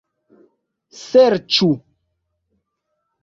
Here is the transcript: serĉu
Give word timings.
serĉu 1.01 1.69